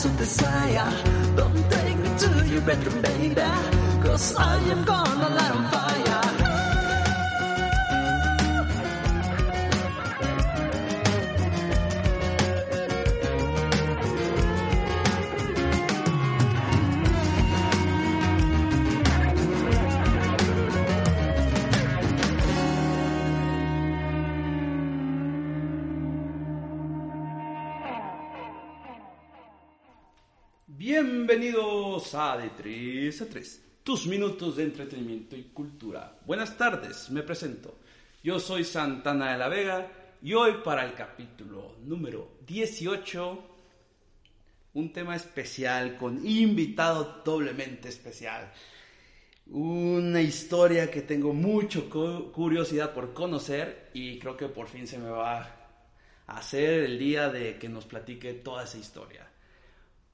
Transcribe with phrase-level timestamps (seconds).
[0.00, 1.36] flash of desire.
[1.36, 3.34] Don't take me to your bedroom, baby.
[4.02, 6.09] Cause I am gonna light on fire.
[32.10, 36.18] De 3 a 3, tus minutos de entretenimiento y cultura.
[36.26, 37.78] Buenas tardes, me presento.
[38.24, 39.88] Yo soy Santana de la Vega
[40.20, 43.44] y hoy para el capítulo número 18,
[44.74, 48.50] un tema especial con invitado doblemente especial.
[49.46, 54.98] Una historia que tengo mucho cu- curiosidad por conocer y creo que por fin se
[54.98, 55.42] me va
[56.26, 59.28] a hacer el día de que nos platique toda esa historia.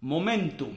[0.03, 0.77] Momentum.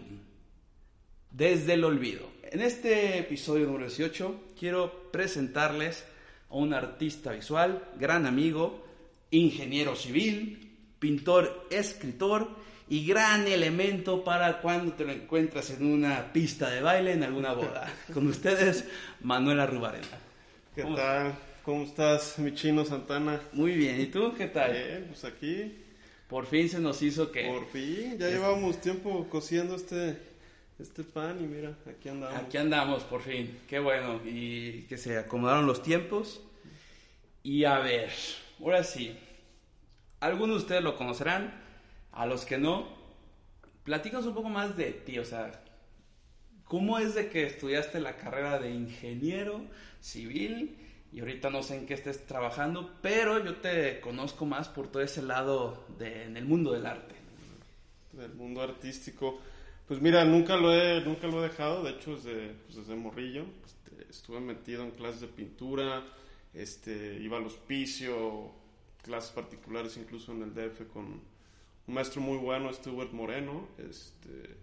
[1.32, 2.28] Desde el olvido.
[2.52, 6.04] En este episodio número 18 quiero presentarles
[6.50, 8.86] a un artista visual, gran amigo,
[9.32, 12.50] ingeniero civil, pintor, escritor
[12.90, 17.54] y gran elemento para cuando te lo encuentras en una pista de baile en alguna
[17.54, 17.94] boda.
[18.14, 18.86] Con ustedes,
[19.22, 20.08] Manuela Rubarena.
[20.76, 21.36] ¿Qué ¿Cómo- tal?
[21.64, 23.40] ¿Cómo estás, mi chino Santana?
[23.54, 24.72] Muy bien, ¿y tú qué tal?
[24.72, 25.76] Bien, pues aquí,
[26.28, 30.18] Por fin se nos hizo que por fin, ya llevábamos tiempo cociendo este,
[30.80, 32.40] este pan y mira, aquí andamos.
[32.40, 33.60] Aquí andamos, por fin.
[33.68, 34.22] Qué bueno.
[34.26, 36.42] Y que se acomodaron los tiempos.
[37.44, 38.10] Y a ver,
[38.62, 39.18] ahora sí.
[40.22, 41.68] Algunos de ustedes lo conocerán.
[42.12, 42.88] A los que no,
[43.84, 45.20] platícanos un poco más de ti.
[45.20, 45.64] O sea,
[46.64, 49.62] ¿cómo es de que estudiaste la carrera de ingeniero
[50.02, 50.78] civil?
[51.12, 55.02] Y ahorita no sé en qué estés trabajando, pero yo te conozco más por todo
[55.02, 57.16] ese lado de, en el mundo del arte.
[58.14, 59.40] del mundo artístico.
[59.90, 63.44] Pues mira, nunca lo he, nunca lo he dejado, de hecho desde, pues desde morrillo
[63.66, 66.04] este, estuve metido en clases de pintura,
[66.54, 68.52] este, iba al hospicio,
[69.02, 74.58] clases particulares incluso en el DF con un maestro muy bueno, Stuart Moreno, este,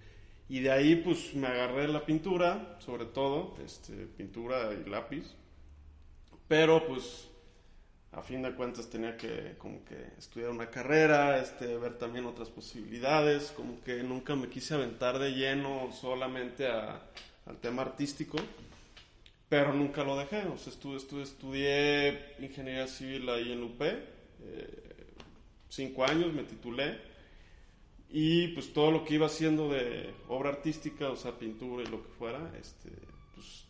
[0.48, 5.34] y de ahí pues me agarré la pintura, sobre todo, este, pintura y lápiz,
[6.47, 7.28] pero pues
[8.16, 12.49] a fin de cuentas tenía que como que estudiar una carrera, este, ver también otras
[12.49, 18.38] posibilidades, como que nunca me quise aventar de lleno solamente al tema artístico,
[19.50, 23.99] pero nunca lo dejé, o sea, estuve, estudié ingeniería civil ahí en UP, eh,
[25.69, 26.98] cinco años me titulé,
[28.09, 32.03] y pues todo lo que iba haciendo de obra artística, o sea, pintura y lo
[32.03, 32.88] que fuera, este,
[33.34, 33.66] pues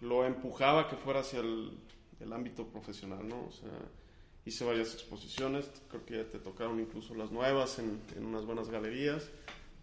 [0.00, 1.72] lo empujaba que fuera hacia el,
[2.20, 3.46] el ámbito profesional, ¿no?
[3.46, 3.70] O sea,
[4.44, 8.68] hice varias exposiciones, creo que ya te tocaron incluso las nuevas en, en unas buenas
[8.68, 9.28] galerías,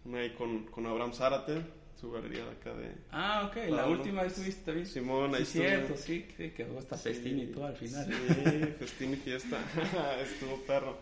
[0.04, 1.62] una ahí con, con Abraham Zárate,
[2.00, 3.70] su galería de acá de Ah, ok.
[3.70, 4.86] La última vez estuviste también.
[4.86, 8.06] Simón, ahí Sí, cierto, sí, que quedó hasta festín y todo al final.
[8.06, 9.58] Sí, festín y fiesta.
[10.22, 10.98] Estuvo perro.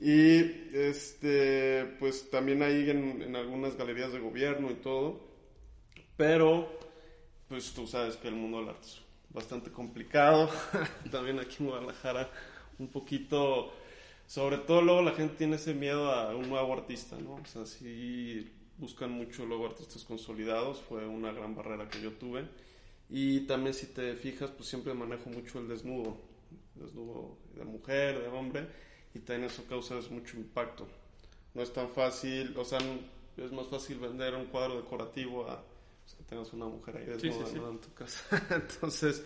[0.00, 0.38] Y
[0.74, 5.26] este, pues también ahí en, en algunas galerías de gobierno y todo.
[6.16, 6.68] Pero,
[7.48, 9.00] pues tú sabes que el mundo del arte es
[9.38, 10.50] bastante complicado.
[11.10, 12.28] también aquí en Guadalajara,
[12.78, 13.72] un poquito.
[14.26, 17.36] Sobre todo luego la gente tiene ese miedo a un nuevo artista, ¿no?
[17.36, 20.80] O sea, sí buscan mucho luego artistas consolidados.
[20.82, 22.46] Fue una gran barrera que yo tuve.
[23.08, 26.18] Y también si te fijas, pues siempre manejo mucho el desnudo,
[26.74, 28.68] desnudo de mujer, de hombre,
[29.14, 30.86] y también eso causa mucho impacto.
[31.54, 32.78] No es tan fácil, o sea,
[33.38, 35.64] es más fácil vender un cuadro decorativo a
[36.08, 37.58] pues, que tengas una mujer ahí desnuda sí, sí.
[37.58, 38.46] en tu casa.
[38.54, 39.22] Entonces,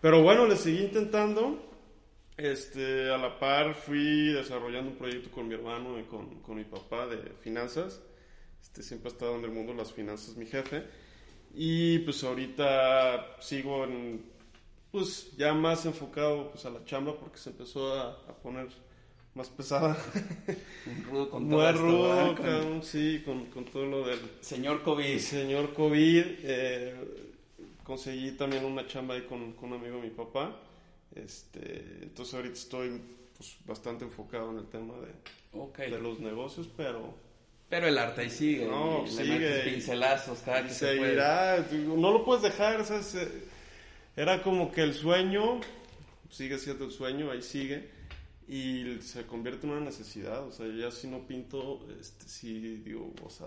[0.00, 1.66] pero bueno, le seguí intentando.
[2.36, 6.64] Este, a la par fui desarrollando un proyecto con mi hermano y con, con mi
[6.64, 8.00] papá de finanzas.
[8.62, 10.84] Este, siempre ha estado en el mundo las finanzas mi jefe.
[11.54, 14.24] Y pues ahorita sigo en,
[14.90, 18.68] pues ya más enfocado pues a la chamba porque se empezó a, a poner
[19.34, 19.96] más pesada.
[20.86, 21.68] Un rudo con Muy todo
[22.32, 25.18] esto, sí, con, con todo lo del Señor COVID.
[25.18, 26.24] señor COVID.
[26.42, 26.94] eh,
[27.84, 30.56] conseguí también una chamba ahí con, con un amigo de mi papá.
[31.14, 33.00] Este, entonces ahorita estoy
[33.36, 37.14] pues, bastante enfocado en el tema de, de los negocios, pero
[37.68, 38.66] Pero el arte ahí sigue.
[38.66, 39.60] No, y sigue.
[39.60, 41.16] pincelazos cada que se puede.
[41.86, 43.16] No lo puedes dejar, ¿sabes?
[44.16, 45.60] Era como que el sueño,
[46.30, 47.99] sigue siendo el sueño, ahí sigue.
[48.52, 53.12] Y se convierte en una necesidad, o sea, ya si no pinto, este, sí digo,
[53.24, 53.46] o sea,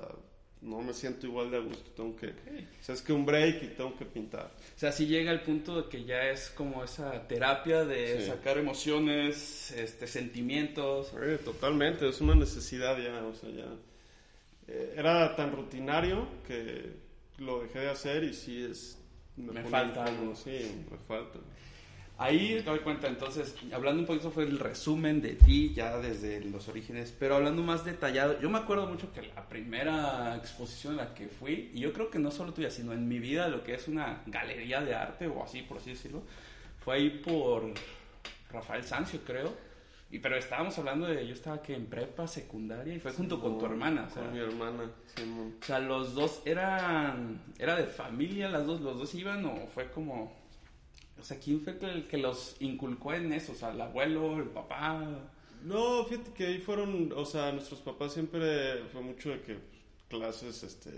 [0.61, 3.63] no me siento igual de a gusto, tengo que, o sea, es que un break
[3.63, 4.45] y tengo que pintar.
[4.75, 8.27] O sea, si llega el punto de que ya es como esa terapia de Sí.
[8.27, 11.11] sacar emociones, este, sentimientos.
[11.43, 13.75] Totalmente, es una necesidad ya, o sea, ya.
[14.69, 16.93] eh, era tan rutinario que
[17.39, 18.97] lo dejé de hacer y sí es...
[19.35, 20.33] Me ponía falta algo.
[20.33, 21.39] Sí, me falta.
[22.17, 26.41] Ahí te doy cuenta, entonces, hablando un poquito fue el resumen de ti ya desde
[26.41, 31.05] los orígenes, pero hablando más detallado, yo me acuerdo mucho que la primera exposición a
[31.05, 33.63] la que fui, y yo creo que no solo tuya, sino en mi vida, lo
[33.63, 36.21] que es una galería de arte o así, por así decirlo,
[36.83, 37.73] fue ahí por
[38.51, 39.51] Rafael Sancio, creo.
[40.11, 43.57] Y pero estábamos hablando de, yo estaba que en prepa, secundaria, y fue junto con
[43.57, 45.55] tu hermana, o sea, Con mi hermana, Simón.
[45.59, 49.89] o sea, los dos eran, era de familia, las dos, los dos iban o fue
[49.89, 50.42] como,
[51.23, 53.53] o sea, ¿quién fue el que los inculcó en eso?
[53.53, 55.01] O sea, el abuelo, el papá.
[55.63, 59.63] No, fíjate que ahí fueron, o sea, nuestros papás siempre fue mucho de que pues,
[60.09, 60.91] clases, este,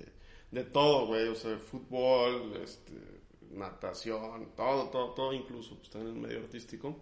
[0.50, 2.94] de todo, güey, o sea, fútbol, este,
[3.52, 6.96] natación, todo, todo, todo, incluso, pues también en el medio artístico.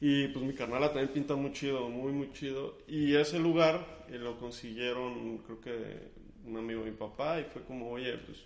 [0.00, 2.76] Y pues mi carnala también pinta muy chido, muy, muy chido.
[2.88, 6.10] Y ese lugar eh, lo consiguieron, creo que
[6.44, 8.38] un amigo de mi papá, y fue como, oye, pues,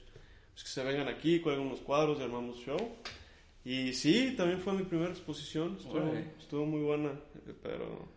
[0.53, 2.77] pues que se vengan aquí, cuelgan unos cuadros y armamos show.
[3.69, 5.77] Y sí, también fue mi primera exposición,
[6.39, 7.21] estuvo, muy buena,
[7.63, 8.09] pero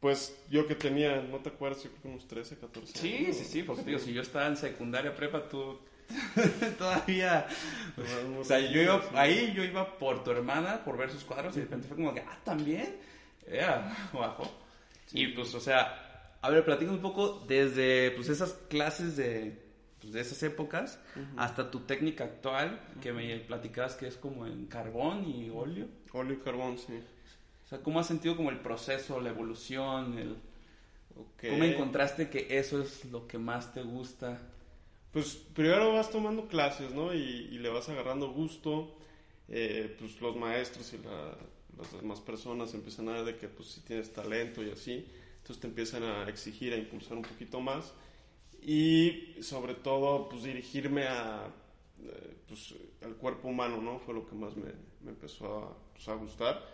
[0.00, 3.36] pues yo que tenía, no te acuerdas, yo creo que unos 13, 14 Sí, años.
[3.36, 5.80] sí, sí, porque digo, si yo estaba en secundaria, prepa, tú
[6.78, 7.46] todavía...
[8.40, 11.58] O sea, yo iba, ahí yo iba por tu hermana, por ver sus cuadros, y
[11.58, 12.96] de repente fue como que, ah, también,
[13.46, 14.50] era bajo.
[15.12, 19.63] Y pues, o sea, a ver, platica un poco desde pues esas clases de,
[20.04, 20.98] pues, de esas épocas
[21.36, 25.86] hasta tu técnica actual, que me platicabas que es como en carbón y óleo.
[26.12, 26.92] Óleo y carbón, sí.
[27.64, 30.36] O sea, ¿cómo has sentido como el proceso, la evolución, el...
[31.16, 31.48] Ok.
[31.50, 34.38] ¿Cómo encontraste que eso es lo que más te gusta?
[35.12, 37.14] Pues primero vas tomando clases, ¿no?
[37.14, 37.18] Y,
[37.52, 38.96] y le vas agarrando gusto.
[39.48, 41.36] eh, pues los maestros y la-
[41.76, 45.06] las demás personas empiezan a ver de que pues si tienes talento y así.
[45.38, 47.92] Entonces te empiezan a exigir, a impulsar un poquito más.
[48.66, 51.46] Y sobre todo, pues dirigirme a,
[52.02, 53.98] eh, pues, al cuerpo humano, ¿no?
[53.98, 54.70] Fue lo que más me,
[55.02, 56.64] me empezó a, pues, a gustar.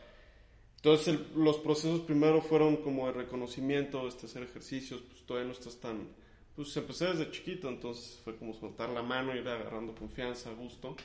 [0.76, 5.52] Entonces el- los procesos primero fueron como de reconocimiento, este, hacer ejercicios, pues todavía no
[5.52, 6.08] estás tan...
[6.56, 10.96] Pues empecé desde chiquito, entonces fue como soltar la mano, ir agarrando confianza, gusto.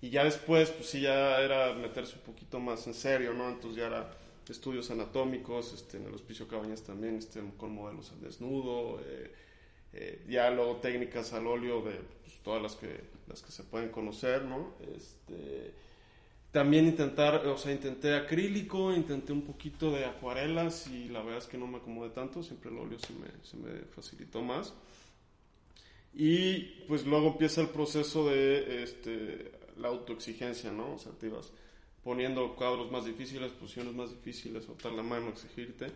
[0.00, 3.48] Y ya después, pues sí, ya era meterse un poquito más en serio, ¿no?
[3.48, 4.10] Entonces ya era
[4.48, 9.30] estudios anatómicos, este, en el Hospicio Cabañas también, este, con modelos al desnudo, eh,
[9.92, 13.90] eh, ya luego técnicas al óleo de pues, todas las que, las que se pueden
[13.90, 14.74] conocer, ¿no?
[14.96, 15.72] Este,
[16.50, 21.46] también intentar, o sea, intenté acrílico, intenté un poquito de acuarelas y la verdad es
[21.46, 24.72] que no me acomodé tanto, siempre el óleo se me, se me facilitó más.
[26.14, 30.94] Y pues luego empieza el proceso de este, la autoexigencia, ¿no?
[30.94, 31.30] O sea, te
[32.02, 35.86] poniendo cuadros más difíciles, posiciones más difíciles, soltar la mano, exigirte.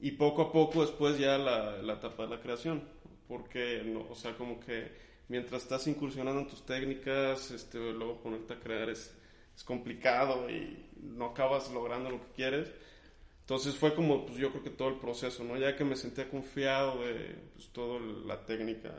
[0.00, 2.82] Y poco a poco después ya la, la etapa de la creación.
[3.28, 4.90] Porque, no, o sea, como que
[5.28, 9.14] mientras estás incursionando en tus técnicas, este, luego ponerte a crear es,
[9.54, 12.72] es complicado y no acabas logrando lo que quieres.
[13.40, 15.56] Entonces fue como, pues yo creo que todo el proceso, ¿no?
[15.56, 18.92] Ya que me sentía confiado de pues, toda la técnica.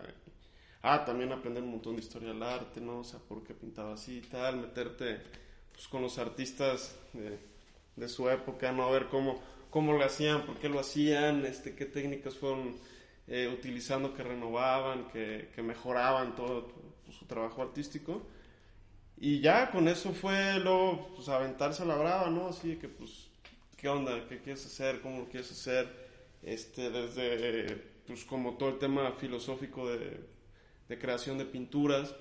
[0.81, 2.99] Ah, también aprender un montón de historia del arte, ¿no?
[2.99, 5.19] O sea, por qué pintaba así y tal, meterte
[5.71, 7.37] pues, con los artistas de,
[7.95, 8.85] de su época, ¿no?
[8.85, 9.39] A ver cómo,
[9.69, 12.75] cómo lo hacían, por qué lo hacían, este, qué técnicas fueron
[13.29, 16.67] eh, utilizando que renovaban, que, que mejoraban todo
[17.11, 18.23] su trabajo artístico.
[19.17, 22.47] Y ya con eso fue luego pues, aventarse a la brava, ¿no?
[22.47, 23.27] Así que, pues,
[23.77, 24.27] ¿qué onda?
[24.27, 25.01] ¿Qué quieres hacer?
[25.01, 26.09] ¿Cómo lo quieres hacer?
[26.41, 27.75] Este, desde,
[28.07, 30.19] pues, como todo el tema filosófico de,
[30.87, 32.15] de creación de pinturas.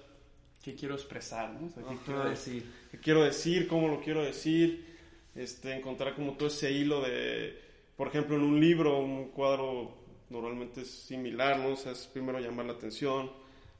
[0.62, 1.68] ¿Qué quiero expresar, no?
[1.68, 2.02] O sea, ¿qué Ajá.
[2.04, 2.72] quiero decir?
[2.90, 3.68] ¿Qué quiero decir?
[3.68, 4.98] ¿Cómo lo quiero decir?
[5.34, 7.56] Este, encontrar como todo ese hilo de,
[7.96, 9.97] por ejemplo, en un libro, un cuadro
[10.30, 11.74] normalmente es similar, ¿no?
[11.74, 13.30] O sea, es primero llamar la atención,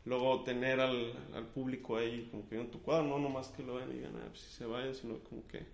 [0.05, 3.75] luego tener al, al público ahí como que en tu cuadro, no nomás que lo
[3.75, 5.67] vean y digan, ah, pues si se vayan, sino como que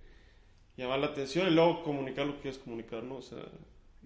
[0.76, 3.16] llamar la atención y luego comunicar lo que quieres comunicar, ¿no?
[3.16, 3.44] O sea,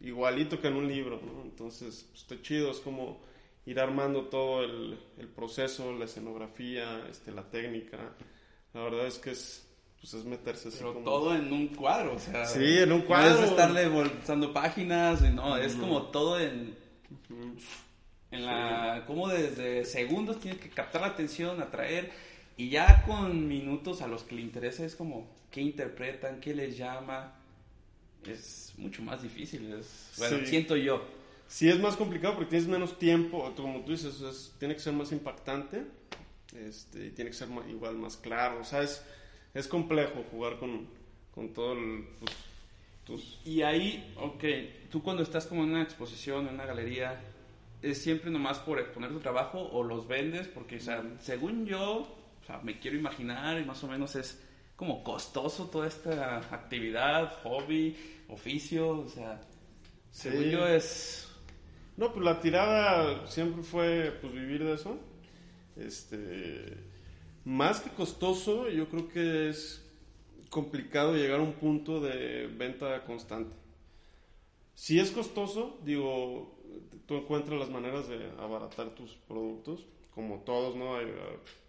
[0.03, 1.43] igualito que en un libro, ¿no?
[1.43, 3.21] Entonces, pues, está chido, es como
[3.67, 7.99] ir armando todo el, el proceso, la escenografía, este, la técnica.
[8.75, 9.68] La verdad es que es,
[10.01, 11.05] pues, es meterse así Pero como...
[11.05, 12.45] todo en un cuadro, o sea.
[12.47, 13.43] Sí, en un No cuadro.
[13.45, 16.75] es estarle voltando páginas, no, es como todo en,
[18.31, 19.05] en la.
[19.07, 22.11] Como desde segundos tienes que captar la atención, atraer,
[22.57, 26.77] y ya con minutos a los que le interesa es como qué interpretan, qué les
[26.77, 27.35] llama.
[28.27, 30.47] Es mucho más difícil, es, bueno, Sí.
[30.47, 31.03] siento yo.
[31.47, 34.93] Sí, es más complicado porque tienes menos tiempo, como tú dices, es- tiene que ser
[34.93, 35.85] más impactante
[36.55, 38.61] este, y tiene que ser igual más claro.
[38.61, 39.03] O sea, es,
[39.55, 40.87] es complejo jugar con,
[41.35, 42.07] con todo el...
[42.19, 42.33] pues,
[43.05, 44.45] tus- Y ahí, ok,
[44.91, 47.21] tú cuando estás como en una exposición, en una galería,
[47.83, 50.49] es siempre nomás por exponer tu trabajo o los vendes?
[50.49, 52.01] Porque, o sea, según yo,
[52.43, 54.43] o sea, me quiero imaginar y más o menos es
[54.77, 57.97] como costoso toda esta actividad, hobby,
[58.29, 59.41] oficio, o sea,
[60.11, 61.29] según yo es...
[61.97, 64.99] No, pues la tirada siempre fue pues vivir de eso.
[65.77, 66.77] Este,
[67.49, 69.85] más que costoso, yo creo que es
[70.51, 73.55] complicado llegar a un punto de venta constante.
[74.75, 76.57] Si es costoso, digo,
[77.07, 81.01] tú encuentras las maneras de abaratar tus productos, como todos, ¿no?
[81.01, 81.07] Eh,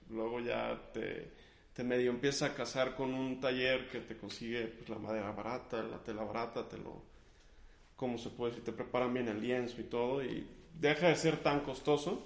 [0.09, 4.97] Luego ya te, medio empiezas a casar con un taller que te consigue pues, la
[4.97, 7.01] madera barata, la tela barata, te lo,
[7.95, 11.37] cómo se puede decir, te preparan bien el lienzo y todo, y deja de ser
[11.37, 12.25] tan costoso.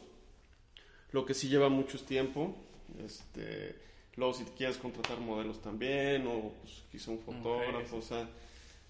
[1.12, 2.56] Lo que sí lleva mucho tiempo.
[3.06, 3.76] Este,
[4.16, 8.28] luego, si quieres contratar modelos también, o pues, quizá un fotógrafo, o sea,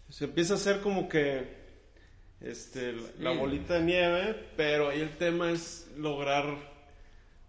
[0.10, 1.64] se empieza a hacer como que
[2.42, 6.74] este, la- bolita de nieve, pero ahí el tema es lograr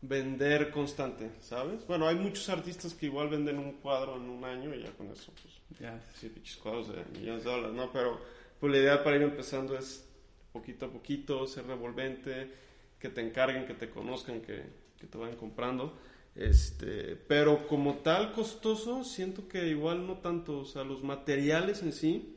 [0.03, 1.87] vender constante, ¿sabes?
[1.87, 5.11] Bueno, hay muchos artistas que igual venden un cuadro en un año y ya con
[5.11, 5.55] eso, pues,
[6.21, 7.91] sí, pinches cuadros de millones de dólares, ¿no?
[7.93, 8.21] Pero
[8.61, 10.07] pues la idea para ir empezando es
[10.53, 12.51] poquito a poquito, ser revolvente,
[13.01, 14.63] que te encarguen, que te conozcan, que,
[15.01, 15.97] que te vayan comprando.
[16.35, 21.93] Este, pero como tal costoso, siento que igual no tanto, o sea, los materiales en
[21.93, 22.37] sí,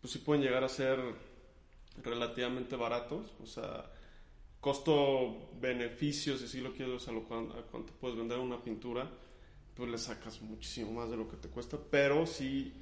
[0.00, 0.98] pues sí pueden llegar a ser
[2.02, 3.90] relativamente baratos, o sea,
[4.60, 9.08] costo-beneficio, si así lo quieres, o sea, lo, a cuánto puedes vender una pintura,
[9.74, 12.72] pues le sacas muchísimo más de lo que te cuesta, pero sí,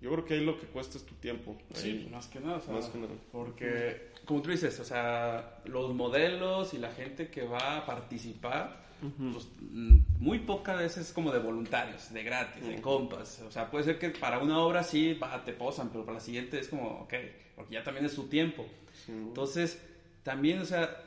[0.00, 1.58] yo creo que ahí lo que cuesta es tu tiempo.
[1.74, 3.14] Sí, ahí, pues, más que nada, o sea, más que nada.
[3.32, 8.89] porque, como tú dices, o sea, los modelos y la gente que va a participar,
[9.00, 12.82] pues, mm, muy pocas veces es como de voluntarios, de gratis, de Ujú.
[12.82, 13.40] compas.
[13.46, 16.24] O sea, puede ser que para una obra sí, va, te posan, pero para la
[16.24, 17.14] siguiente es como, ok,
[17.56, 18.66] porque ya también es su tiempo.
[19.06, 19.80] Sí, Entonces,
[20.22, 21.02] también, o sea,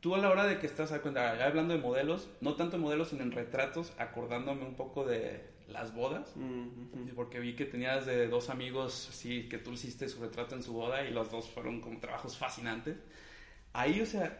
[0.00, 3.22] tú a la hora de que estás, ya hablando de modelos, no tanto modelos, sino
[3.22, 6.32] en retratos, acordándome un poco de las bodas.
[6.36, 7.14] Ujú.
[7.14, 10.72] Porque vi que tenías de dos amigos, sí, que tú hiciste su retrato en su
[10.72, 12.96] boda y los dos fueron como trabajos fascinantes.
[13.72, 14.38] Ahí, o sea,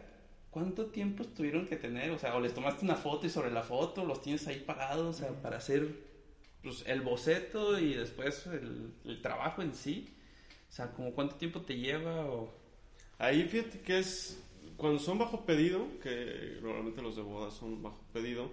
[0.53, 2.11] ¿cuánto tiempo tuvieron que tener?
[2.11, 5.15] O sea, o les tomaste una foto y sobre la foto los tienes ahí parados,
[5.15, 5.87] o sea, para hacer
[6.61, 10.15] pues, el boceto y después el, el trabajo en sí.
[10.69, 12.53] O sea, como cuánto tiempo te lleva o...
[13.17, 14.43] Ahí fíjate que es
[14.77, 18.51] cuando son bajo pedido, que normalmente los de boda son bajo pedido,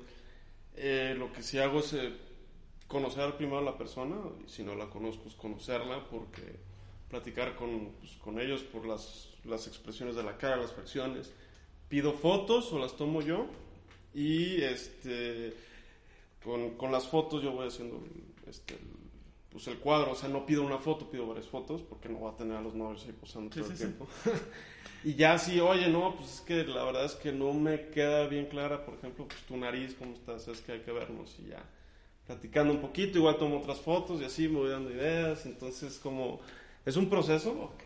[0.76, 2.12] eh, lo que sí hago es eh,
[2.86, 6.60] conocer primero a la persona, y si no la conozco, es conocerla, porque
[7.08, 11.32] platicar con, pues, con ellos por las, las expresiones de la cara, las facciones.
[11.90, 13.46] Pido fotos o las tomo yo
[14.14, 15.54] y este
[16.42, 18.02] con, con las fotos yo voy haciendo
[18.46, 18.78] este,
[19.50, 22.32] pues el cuadro, o sea, no pido una foto, pido varias fotos porque no voy
[22.32, 23.92] a tener a los novios ahí posando Sí, todo el sí, sí.
[23.92, 24.06] tiempo.
[25.04, 28.26] y ya sí, oye, no, pues es que la verdad es que no me queda
[28.28, 31.48] bien clara, por ejemplo, pues tu nariz, cómo estás, es que hay que vernos y
[31.50, 31.62] ya
[32.26, 36.40] platicando un poquito, igual tomo otras fotos y así me voy dando ideas, entonces como
[36.86, 37.50] es un proceso.
[37.52, 37.82] Ok.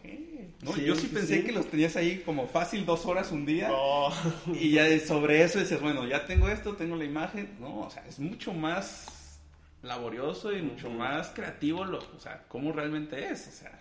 [0.62, 1.44] No, Sí, yo sí, sí, pensé sí.
[1.44, 3.68] que los tenías ahí como fácil dos horas un día.
[3.68, 4.08] No.
[4.54, 7.56] Y ya sobre eso dices, bueno, ya tengo esto, tengo la imagen.
[7.60, 9.40] No, o sea, es mucho más
[9.82, 13.46] laborioso y mucho más creativo, lo, o sea, cómo realmente es.
[13.48, 13.78] O sea,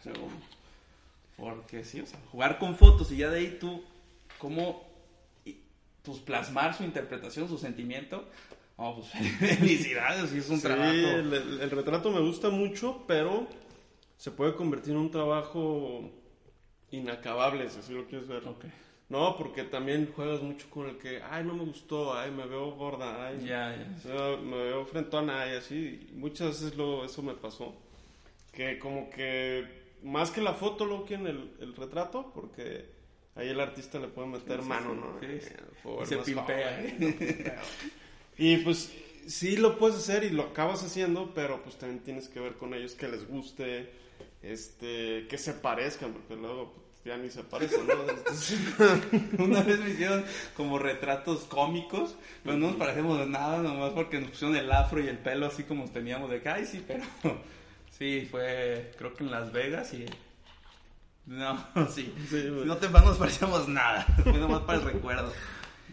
[1.37, 3.81] porque sí, o sea, jugar con fotos y ya de ahí tú,
[4.37, 4.83] cómo
[6.03, 8.27] pues plasmar su interpretación, su sentimiento.
[8.75, 9.09] Oh, pues
[9.57, 10.91] felicidades, sí, es un Sí, trabajo.
[10.91, 13.47] el retrato me gusta mucho, pero
[14.23, 16.09] se puede convertir en un trabajo
[16.91, 18.47] inacabable, si así lo quieres ver.
[18.47, 18.63] Ok.
[19.09, 22.71] No, porque también juegas mucho con el que, ay, no me gustó, ay, me veo
[22.71, 24.37] gorda, ay, Ya, ya.
[24.41, 26.07] me veo- frentona y así.
[26.13, 27.75] Muchas veces lo, eso me pasó.
[28.53, 29.67] Que como que
[30.03, 32.85] más que la foto luego quieren el, el retrato, porque
[33.35, 34.93] ahí el artista le puede meter Sí, mano.
[34.95, 35.19] ¿no?
[35.19, 35.89] Sí, Eh, sí.
[36.01, 36.77] Y se pimpea.
[36.97, 37.53] joven.
[38.37, 38.89] Y pues
[39.27, 42.73] sí lo puedes hacer y lo acabas haciendo, pero pues también tienes que ver con
[42.73, 44.01] ellos que les guste,
[44.41, 47.93] este, que se parezcan, porque luego pues, ya ni se parecen, ¿no?
[48.09, 48.57] Entonces,
[49.39, 50.23] Una vez me hicieron
[50.55, 55.01] como retratos cómicos, pero no nos parecemos de nada, nomás porque nos pusieron el afro
[55.03, 57.03] y el pelo así como teníamos de acá, ay sí, pero
[57.91, 60.05] sí, fue creo que en Las Vegas y...
[61.25, 61.57] No,
[61.89, 62.65] sí, Sí, pues.
[62.65, 65.31] no te no nos parecíamos nada, fue nomás para el recuerdo.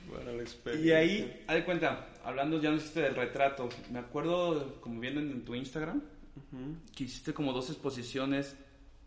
[0.09, 4.81] bueno, la Y ahí, haz de cuenta, hablando ya no hiciste del retrato, me acuerdo
[4.81, 6.03] como viendo en tu Instagram,
[6.37, 6.77] Ujú.
[6.95, 8.57] que hiciste como dos exposiciones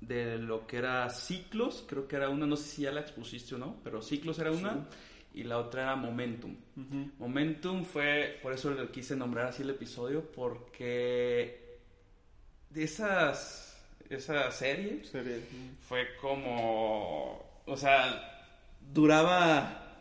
[0.02, 3.56] de lo que era ciclos, creo que era una, no sé si ya la expusiste
[3.56, 4.86] o no, pero ciclos era una
[5.34, 6.56] y la otra era momentum.
[7.20, 11.80] Momentum fue, por eso le quise nombrar así el episodio, porque
[12.70, 15.38] de esas, esa serie Sería.
[15.88, 18.46] fue como, o sea,
[18.94, 19.96] duraba,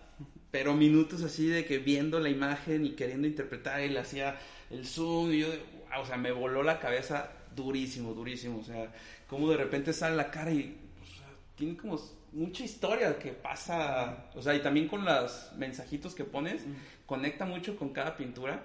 [0.50, 4.38] pero minutos así de que viendo la imagen y queriendo interpretar y le hacía
[4.70, 5.60] el zoom y yo, de,
[6.00, 8.92] o sea, me voló la cabeza durísimo, durísimo, o sea,
[9.26, 11.98] como de repente sale la cara y o sea, tiene como
[12.32, 16.62] mucha historia que pasa, o sea, y también con los mensajitos que pones,
[17.06, 18.64] conecta mucho con cada pintura.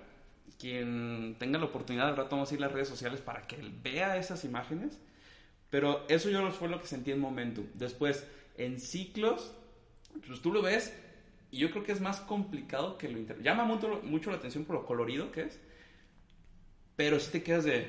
[0.58, 3.58] Quien tenga la oportunidad, al rato vamos a ir a las redes sociales para que
[3.58, 4.98] él vea esas imágenes.
[5.70, 7.66] Pero eso yo fue lo que sentí en Momentum.
[7.76, 8.26] Después,
[8.58, 9.54] en ciclos,
[10.26, 10.94] pues tú lo ves
[11.52, 13.42] y yo creo que es más complicado que lo inter...
[13.44, 15.60] Llama mucho, mucho la atención por lo colorido que es,
[16.98, 17.88] pero si te quedas de,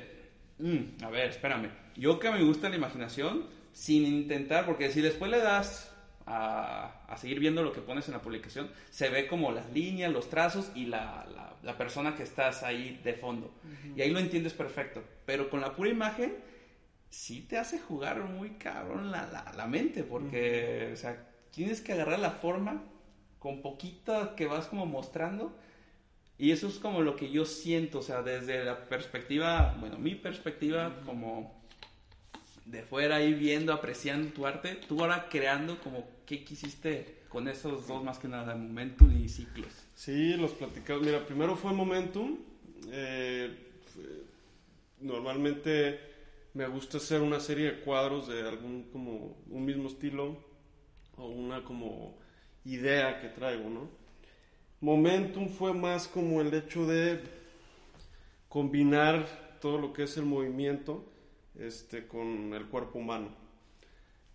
[0.59, 1.69] mm, a ver, espérame.
[1.97, 5.91] Yo que me gusta la imaginación, sin intentar, porque si después le das
[6.25, 10.13] a, a, seguir viendo lo que pones en la publicación, se ve como las líneas,
[10.13, 13.47] los trazos y la, la, la persona que estás ahí de fondo.
[13.47, 13.97] Uh -huh.
[13.97, 15.03] Y ahí lo entiendes perfecto.
[15.25, 16.35] Pero con la pura imagen,
[17.09, 20.93] sí te hace jugar muy cabrón la, la, la mente, porque, uh -huh.
[20.93, 22.83] o sea, tienes que agarrar la forma
[23.39, 25.57] con poquito que vas como mostrando.
[26.39, 30.15] Y eso es como lo que yo siento, o sea, desde la perspectiva, bueno, mi
[30.15, 31.05] perspectiva uh -huh.
[31.05, 31.61] como
[32.65, 37.87] de fuera ahí viendo, apreciando tu arte, tú ahora creando como qué quisiste con esos
[37.87, 39.71] dos más que nada, Momentum y Ciclos.
[39.95, 41.03] Sí, los platicamos.
[41.03, 42.37] Mira, primero fue Momentum.
[42.89, 43.55] Eh,
[45.01, 45.99] normalmente
[46.53, 50.43] me gusta hacer una serie de cuadros de algún como un mismo estilo
[51.17, 52.17] o una como
[52.65, 53.98] idea que traigo, ¿no?
[54.81, 57.19] Momentum fue más como el hecho de
[58.47, 61.05] combinar todo lo que es el movimiento
[61.57, 63.29] este, con el cuerpo humano.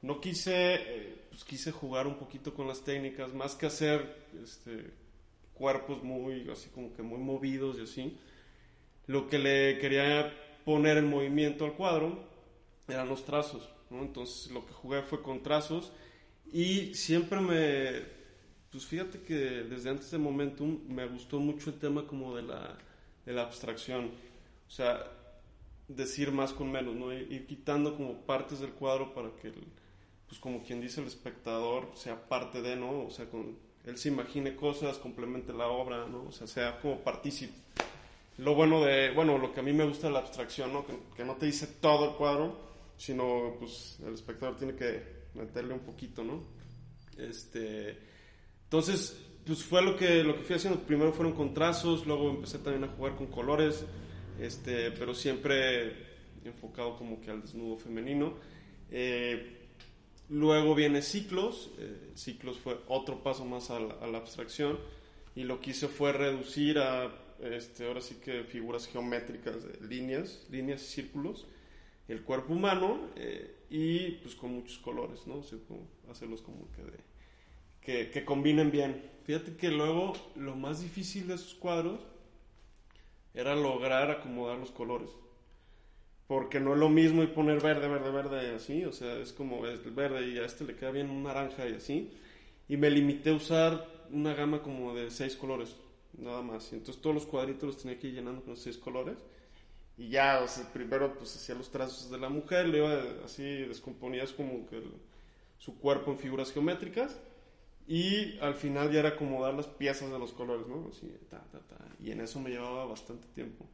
[0.03, 4.91] No quise, eh, pues quise jugar un poquito con las técnicas, más que hacer este,
[5.55, 8.19] cuerpos muy, así como que muy movidos y así.
[9.07, 10.33] Lo que le quería
[10.65, 12.23] poner en movimiento al cuadro
[12.87, 14.03] eran los trazos, ¿no?
[14.03, 15.91] Entonces lo que jugué fue con trazos
[16.53, 18.14] y siempre me,
[18.75, 22.76] pues fíjate que desde antes de Momentum me gustó mucho el tema como de la,
[23.25, 24.06] de la abstracción.
[24.67, 25.13] O sea,
[25.87, 27.13] decir más con menos, ¿no?
[27.13, 29.52] Ir quitando como partes del cuadro para que,
[30.26, 33.04] pues como quien dice, el espectador sea parte de, ¿no?
[33.04, 36.25] O sea, con, él se imagine cosas, complemente la obra, ¿no?
[36.25, 37.54] O sea, sea como partícipe.
[38.39, 40.84] Lo bueno de, bueno, lo que a mí me gusta de la abstracción, ¿no?
[40.84, 42.58] Que, que no te dice todo el cuadro,
[42.97, 45.00] sino, pues, el espectador tiene que
[45.34, 46.43] meterle un poquito, ¿no?
[47.17, 48.13] Este,
[48.75, 50.80] entonces, pues fue lo que, lo que fui haciendo.
[50.80, 53.84] Primero fueron con trazos, luego empecé también a jugar con colores,
[54.41, 55.93] este, pero siempre
[56.45, 58.34] enfocado como que al desnudo femenino.
[58.91, 59.69] Eh,
[60.28, 64.80] luego viene ciclos, eh, ciclos fue otro paso más a la, a la, abstracción
[65.37, 70.49] y lo que hice fue reducir a, este, ahora sí que figuras geométricas, de líneas,
[70.50, 71.47] líneas y círculos,
[72.08, 75.37] el cuerpo humano eh, y pues con muchos colores, ¿no?
[75.37, 77.14] O sea, como hacerlos como que, de,
[77.84, 79.02] que, que combinen bien.
[79.25, 82.00] Fíjate que luego lo más difícil de esos cuadros
[83.34, 85.10] era lograr acomodar los colores.
[86.26, 89.66] Porque no es lo mismo y poner verde, verde, verde así, o sea, es como
[89.66, 92.10] es verde y a este le queda bien un naranja y así.
[92.68, 95.76] Y me limité a usar una gama como de seis colores,
[96.16, 96.73] nada más.
[96.73, 99.18] Y entonces todos los cuadritos los tenía que ir llenando con seis colores.
[99.99, 103.42] Y ya, o sea, primero pues hacía los trazos de la mujer, le iba así,
[103.42, 104.82] descomponías como que
[105.58, 107.20] su cuerpo en figuras geométricas.
[107.86, 110.88] Y al final ya era acomodar las piezas de los colores, ¿no?
[110.90, 111.76] Así, ta, ta, ta.
[112.02, 113.66] Y en eso me llevaba bastante tiempo.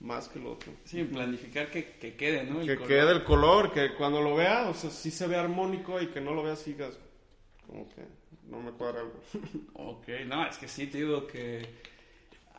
[0.00, 0.72] Más que lo otro.
[0.84, 2.60] Sí, planificar que, que quede, ¿no?
[2.60, 2.88] El que color.
[2.88, 6.20] quede el color, que cuando lo vea, o sea, sí se ve armónico y que
[6.20, 6.98] no lo veas sigas
[7.66, 8.02] como que
[8.48, 9.20] no me cuadra algo.
[9.74, 11.66] ok, no, es que sí, te digo que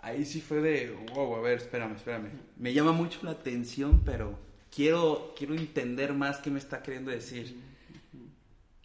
[0.02, 2.30] ahí sí fue de, wow, a ver, espérame, espérame.
[2.58, 4.38] Me llama mucho la atención, pero
[4.74, 7.56] quiero, quiero entender más qué me está queriendo decir.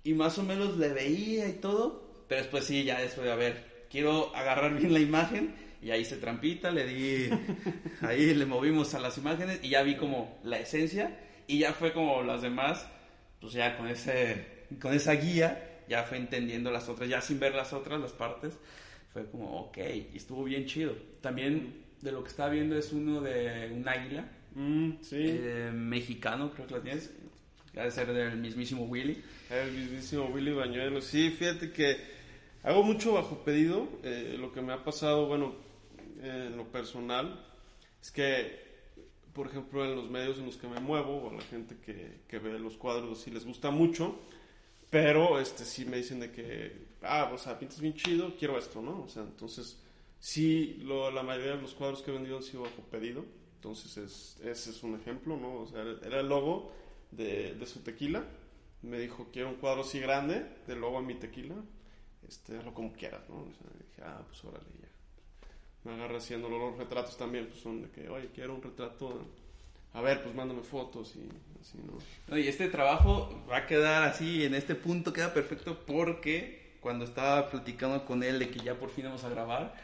[0.09, 3.37] Y más o menos le veía y todo, pero después sí, ya después de, a
[3.37, 7.29] ver, quiero agarrar bien la imagen y ahí se trampita, le di,
[8.01, 11.14] ahí le movimos a las imágenes y ya vi como la esencia
[11.47, 12.87] y ya fue como las demás,
[13.38, 17.55] pues ya con ese, con esa guía, ya fue entendiendo las otras, ya sin ver
[17.55, 18.55] las otras, las partes,
[19.12, 19.77] fue como, ok,
[20.14, 20.94] y estuvo bien chido.
[21.21, 25.16] También de lo que estaba viendo es uno de un águila, mm, sí.
[25.18, 27.12] eh, mexicano, creo que lo tienes,
[27.72, 29.22] debe ser del mismísimo Willy.
[29.50, 31.96] El mismísimo Willy Bañuelos, sí, fíjate que
[32.62, 35.54] hago mucho bajo pedido, eh, lo que me ha pasado, bueno,
[36.22, 37.44] en lo personal,
[38.02, 38.61] es que,
[39.33, 42.38] por ejemplo, en los medios en los que me muevo, o la gente que, que
[42.38, 44.18] ve los cuadros, sí les gusta mucho,
[44.90, 48.81] pero este sí me dicen de que, ah, o sea, pintas bien chido, quiero esto,
[48.81, 49.02] ¿no?
[49.02, 49.78] O sea, entonces,
[50.18, 53.24] sí, lo, la mayoría de los cuadros que he vendido han sido bajo pedido,
[53.57, 55.61] entonces es, ese es un ejemplo, ¿no?
[55.61, 56.72] O sea, era el logo
[57.11, 58.25] de, de su tequila,
[58.83, 61.55] me dijo, quiero un cuadro así grande, del logo a mi tequila,
[62.29, 63.37] este, hazlo como quieras, ¿no?
[63.37, 64.88] O sea, dije, ah, pues órale, ya.
[65.85, 69.27] Me agarra haciendo los retratos también, pues son de que, oye, quiero un retrato,
[69.94, 71.29] a ver, pues mándame fotos y
[71.61, 72.37] así, ¿no?
[72.37, 78.05] Este trabajo va a quedar así, en este punto queda perfecto porque cuando estaba platicando
[78.05, 79.75] con él de que ya por fin vamos a grabar,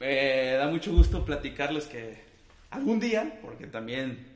[0.00, 2.18] me da mucho gusto platicarles que
[2.70, 4.26] algún día, porque también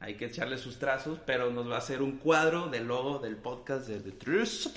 [0.00, 3.36] hay que echarle sus trazos, pero nos va a hacer un cuadro del logo del
[3.36, 4.72] podcast de The Truth.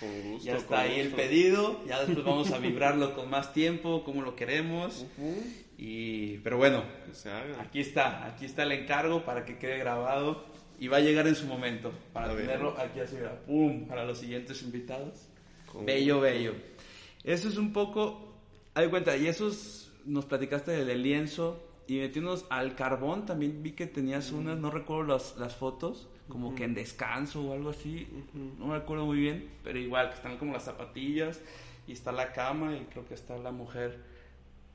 [0.00, 0.46] Con gusto.
[0.46, 1.16] Ya está con ahí el gusto.
[1.16, 5.04] pedido, ya después vamos a vibrarlo con más tiempo, como lo queremos.
[5.18, 5.42] Ujú,
[5.78, 6.82] Y, pero bueno.
[7.60, 10.44] Aquí está, aquí está el encargo para que quede grabado
[10.80, 12.46] y va a llegar en su momento para A ver.
[12.46, 15.28] tenerlo aquí así, pum, para los siguientes invitados.
[15.70, 16.30] Con bello, gusto.
[16.32, 16.54] bello.
[17.22, 18.34] Eso es un poco,
[18.74, 23.72] hay cuenta, y eso es- nos platicaste del lienzo y metiéndonos al carbón, también vi
[23.72, 28.08] que tenías unas, no recuerdo las, las fotos, como que en descanso o algo así,
[28.58, 31.40] no me acuerdo muy bien, pero igual que están como las zapatillas
[31.86, 34.00] y está la cama y creo que está la mujer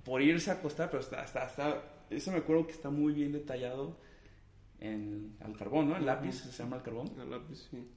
[0.03, 3.31] por irse a acostar, pero está, está, está, eso me acuerdo que está muy bien
[3.31, 3.97] detallado
[4.79, 5.97] en al carbón, ¿no?
[5.97, 7.09] El lápiz se llama el carbón.
[7.19, 7.87] El lápiz, sí.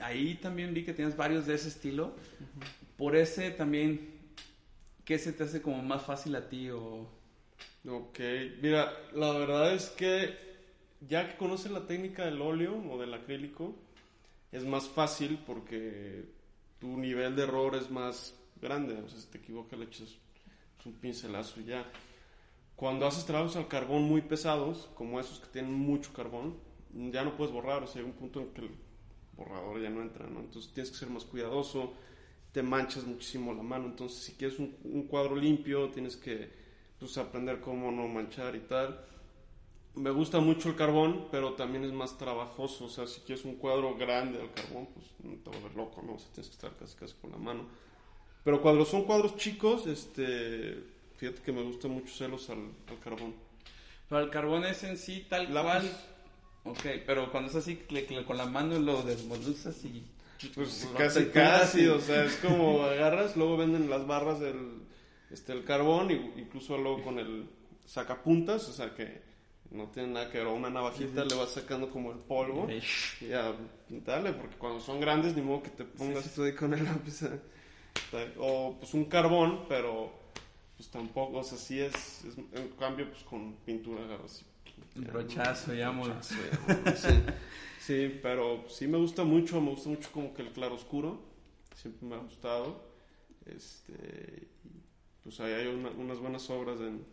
[0.00, 2.14] Ahí también vi que tienes varios de ese estilo.
[2.96, 4.18] Por ese también,
[5.04, 7.15] ¿qué se te hace como más fácil a ti o...?
[7.88, 8.18] Ok,
[8.60, 10.34] mira, la verdad es que
[11.00, 13.74] ya que conoces la técnica del óleo o del acrílico,
[14.52, 16.24] es más fácil porque
[16.80, 18.94] tu nivel de error es más grande.
[18.94, 20.18] O si te equivocas, le echas
[20.84, 21.84] un pincelazo y ya.
[22.76, 26.56] Cuando haces trabajos al carbón muy pesados, como esos que tienen mucho carbón,
[26.92, 27.82] ya no puedes borrar.
[27.82, 28.70] O sea, hay un punto en que el
[29.36, 30.26] borrador ya no entra.
[30.26, 31.94] Entonces tienes que ser más cuidadoso,
[32.52, 33.86] te manchas muchísimo la mano.
[33.86, 36.65] Entonces, si quieres un cuadro limpio, tienes que
[36.98, 39.00] pues, aprender cómo no manchar y tal.
[39.94, 42.84] Me gusta mucho el carbón, pero también es más trabajoso.
[42.84, 45.76] O sea, si quieres un cuadro grande al carbón, pues no te va a volver
[45.76, 46.14] loco, ¿no?
[46.14, 47.64] O sea, tienes que estar casi, casi con la mano.
[48.44, 50.84] Pero cuando son cuadros chicos, este,
[51.16, 53.34] fíjate que me gusta mucho hacerlos al, al carbón.
[54.08, 55.62] Pero el carbón es en sí tal Lápiz.
[55.64, 56.00] cual.
[56.64, 60.04] Ok, pero cuando es así, que- que con la mano lo desmontas y...
[60.54, 64.82] Pues lo casi, casi, y- o sea, es como agarras, luego venden las barras del
[65.30, 67.48] este, el carbón, incluso luego con el
[67.84, 69.22] sacapuntas, o sea que
[69.70, 72.66] no tiene nada que ver, una navajita le vas sacando como el polvo
[73.20, 73.54] y a
[73.88, 77.22] pintarle, porque cuando son grandes ni modo que te pongas tú ahí con el lápiz.
[78.38, 80.12] O pues un carbón, pero
[80.76, 84.98] pues tampoco, o sea, sí es, es- en cambio pues con pintura y-
[85.74, 86.34] Un brochazo,
[87.80, 88.18] sí.
[88.22, 91.20] Pero sí me gusta mucho, me gusta mucho como que el claro oscuro,
[91.74, 92.84] siempre me ha gustado.
[93.46, 94.48] Este,
[95.26, 97.04] pues ahí hay una- unas buenas obras en,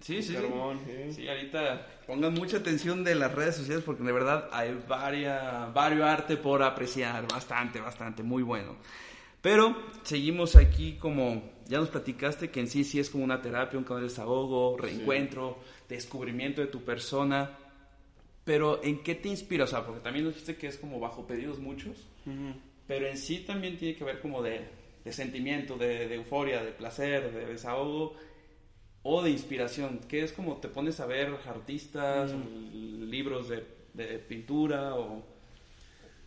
[0.00, 0.34] Sí, en sí, sí.
[0.34, 0.80] carbón.
[0.86, 1.12] sí.
[1.14, 6.04] Sí, ahorita pongan mucha atención de las redes sociales porque de verdad hay varia, vario
[6.04, 8.76] arte por apreciar, bastante, bastante, muy bueno.
[9.42, 13.78] Pero seguimos aquí como, ya nos platicaste que en sí sí es como una terapia,
[13.78, 17.56] un canal de desahogo, reencuentro, descubrimiento de tu persona.
[18.44, 19.64] Pero ¿en qué te inspira?
[19.64, 22.06] O sea, porque también nos dijiste que es como bajo pedidos muchos,
[22.86, 24.66] pero en sí también tiene que ver como de,
[25.04, 28.14] de sentimiento, de, de euforia, de placer, de desahogo
[29.02, 32.32] o de inspiración, que es como te pones a ver artistas,
[32.72, 35.24] libros de, de pintura o...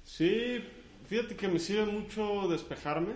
[0.04, 0.60] Sí,
[1.08, 3.14] fíjate que me sirve mucho despejarme.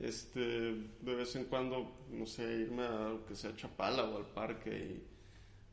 [0.00, 4.70] Este, de vez en cuando, no sé, irme a que sea Chapala o al parque
[4.70, 5.02] y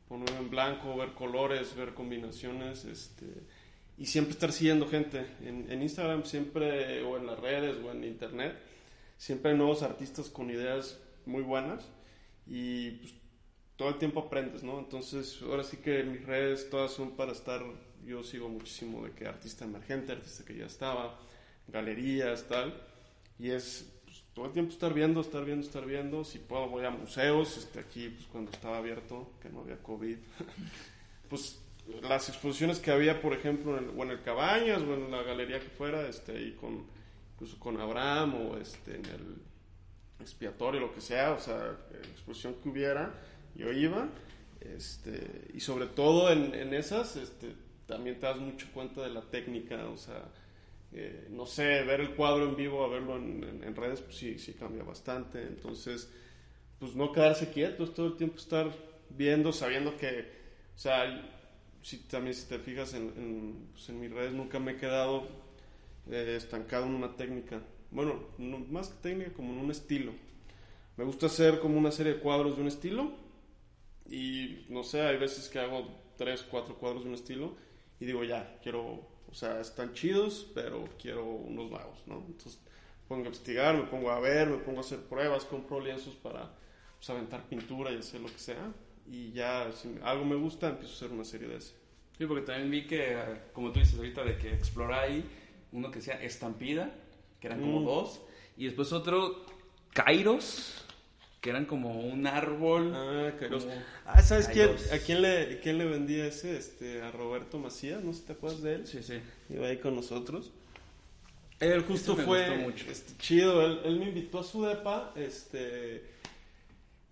[0.08, 3.26] ponerme en blanco, ver colores, ver combinaciones, este,
[3.98, 5.26] y siempre estar siguiendo gente.
[5.44, 8.54] En, en Instagram siempre, o en las redes, o en internet,
[9.16, 11.88] siempre hay nuevos artistas con ideas muy buenas
[12.46, 13.14] y pues,
[13.76, 14.78] todo el tiempo aprendes, ¿no?
[14.78, 17.62] Entonces, ahora sí que mis redes todas son para estar,
[18.04, 21.18] yo sigo muchísimo de que artista emergente, artista que ya estaba,
[21.68, 22.74] galerías, tal,
[23.38, 26.84] y es pues, todo el tiempo estar viendo, estar viendo, estar viendo, si puedo voy
[26.84, 30.18] a museos, este, aquí pues cuando estaba abierto, que no había COVID,
[31.28, 31.60] pues
[32.02, 35.58] las exposiciones que había, por ejemplo, en, o en el Cabañas o en la galería
[35.58, 36.84] que fuera, este, ahí con,
[37.42, 39.36] incluso con Abraham o este, en el
[40.20, 43.12] expiatorio, lo que sea, o sea, la exposición que hubiera,
[43.56, 44.08] yo iba,
[44.60, 47.52] este, y sobre todo en, en esas, este,
[47.88, 50.22] también te das mucho cuenta de la técnica, o sea,
[50.92, 54.16] eh, no sé, ver el cuadro en vivo a verlo en, en- en redes, pues
[54.16, 56.12] sí, sí cambia bastante, entonces,
[56.78, 58.70] pues no quedarse quietos, todo el tiempo estar
[59.10, 60.30] viendo, sabiendo que,
[60.76, 61.28] o sea,
[61.82, 65.41] si, también si te fijas en, en, pues, en mis redes, nunca me he quedado
[66.10, 67.60] eh, estancado en una técnica.
[67.90, 70.12] Bueno, no- más que técnica, como en un estilo.
[70.96, 73.12] Me gusta hacer como una serie de cuadros de un estilo
[74.08, 77.54] y no sé, hay veces que hago tres, cuatro cuadros de un estilo
[78.00, 78.82] y digo, ya, quiero,
[79.30, 82.16] o sea, están chidos, pero quiero unos nuevos, ¿no?
[82.26, 82.60] Entonces,
[83.08, 86.52] pongo a investigar, me pongo a ver, me pongo a hacer pruebas, compro lienzos para
[86.98, 88.72] pues, aventar pintura y hacer lo que sea.
[89.10, 91.74] Y ya, si algo me gusta, empiezo a hacer una serie de ese.
[92.18, 93.16] Sí, porque también vi que,
[93.52, 95.24] como tú dices ahorita, de que exploráis
[95.72, 96.94] uno que sea Estampida,
[97.40, 97.84] que eran como Mm.
[97.84, 98.20] dos,
[98.56, 99.44] y después otro
[99.92, 100.84] Kairos,
[101.40, 102.92] que eran como un árbol.
[102.94, 103.64] Ah, Kairos.
[103.64, 106.56] como- Ah, ¿sabes quién, a quién le, quién le vendía ese?
[106.56, 108.86] Este, a Roberto Macías, no sé si te acuerdas de él.
[108.86, 109.14] Sí, sí.
[109.50, 110.52] Iba ahí con nosotros.
[111.60, 112.90] Él justo fue mucho.
[112.90, 113.64] este, chido.
[113.64, 116.04] Él, él me invitó a su depa este,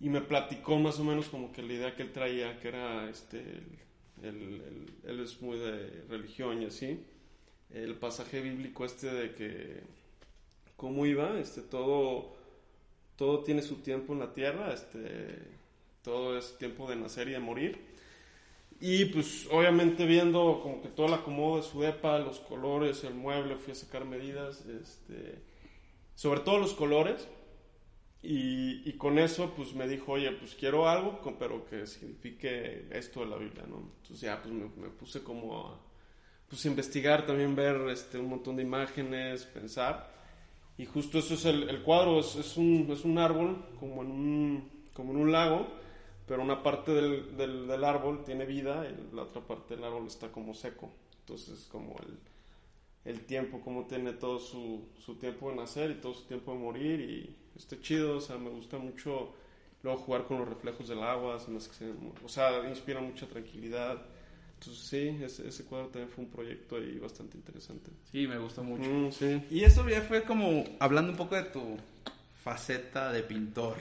[0.01, 3.09] y me platicó más o menos como que la idea que él traía, que era,
[3.09, 3.39] este,
[4.23, 7.01] el- él es muy de religión y así.
[7.73, 9.81] El pasaje bíblico este de que,
[10.77, 11.39] ¿cómo iba?
[11.39, 12.35] Este, todo,
[13.17, 15.39] todo tiene su tiempo en la tierra, este,
[16.03, 17.79] todo es tiempo de nacer y de morir.
[18.81, 23.15] Y pues obviamente viendo como que todo el acomodo de su depa, los colores, el
[23.15, 25.39] mueble, fui a sacar medidas, este,
[26.15, 27.29] sobre todo los colores.
[28.23, 33.27] Y, con eso pues me dijo, oye, pues quiero algo, pero que signifique esto de
[33.27, 33.79] la Biblia, ¿no?
[33.79, 35.81] Entonces ya pues me, me puse como a
[36.51, 40.11] pues, investigar, también ver este, un montón de imágenes, pensar.
[40.77, 44.11] Y justo eso es el, el cuadro, es, es, un, es un árbol como en
[44.11, 45.69] un, como en un lago,
[46.27, 50.07] pero una parte del, del, del árbol tiene vida y la otra parte del árbol
[50.07, 50.91] está como seco.
[51.21, 52.19] Entonces como el,
[53.05, 56.59] el tiempo, como tiene todo su, su tiempo de nacer y todo su tiempo de
[56.59, 59.35] morir y está chido, o sea, me gusta mucho
[59.83, 61.39] luego jugar con los reflejos del agua,
[62.25, 64.03] o sea, inspira mucha tranquilidad.
[64.61, 67.91] Entonces sí, ese, ese cuadro también fue un proyecto ahí bastante interesante.
[68.13, 68.89] Sí, me gustó mucho.
[68.91, 69.43] Mm, sí.
[69.51, 71.79] Y eso ya fue como hablando un poco de tu
[72.45, 73.77] faceta de pintor.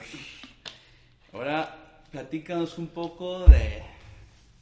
[1.34, 3.82] Ahora, platícanos un poco de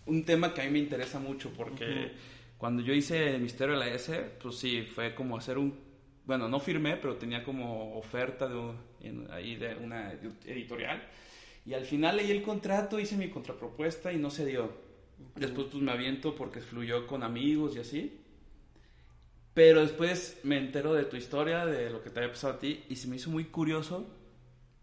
[0.07, 2.15] un tema que a mí me interesa mucho porque Ujú.
[2.59, 5.87] cuando yo hice el Misterio de la S, pues sí, fue como hacer un...
[6.27, 10.13] Bueno, no firmé, pero tenía como oferta de, un- en- ahí de una
[10.45, 11.01] editorial.
[11.65, 14.88] Y al final leí el contrato, hice mi contrapropuesta y no se dio.
[15.37, 18.21] Después pues me aviento porque fluyó con amigos y así.
[19.55, 22.85] Pero después me entero de tu historia, de lo que te había pasado a ti,
[22.89, 24.07] y se me hizo muy curioso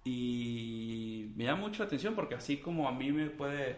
[0.04, 3.78] y me llama mucho la atención porque así como a mí me puede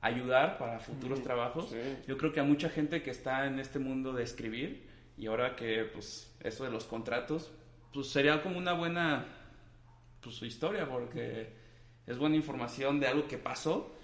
[0.00, 1.76] ayudar para futuros trabajos, sí.
[2.08, 5.54] yo creo que a mucha gente que está en este mundo de escribir y ahora
[5.54, 7.52] que pues eso de los contratos,
[7.92, 9.26] pues sería como una buena
[10.22, 11.52] pues historia porque
[12.06, 13.94] es buena información de algo que pasó.